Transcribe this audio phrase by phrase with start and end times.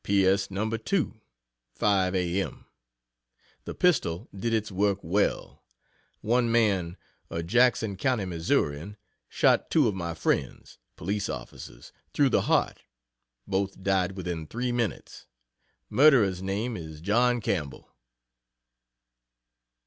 [0.03, 0.25] P.
[0.25, 0.49] S.
[0.49, 1.21] No 2
[1.75, 2.65] 5 A.M.
[3.65, 5.63] The pistol did its work well
[6.21, 6.97] one man
[7.29, 8.97] a Jackson County Missourian,
[9.29, 12.81] shot two of my friends, (police officers,) through the heart
[13.45, 15.27] both died within three minutes.
[15.87, 17.87] Murderer's name is John Campbell.